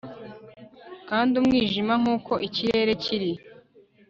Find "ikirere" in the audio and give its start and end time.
2.47-2.91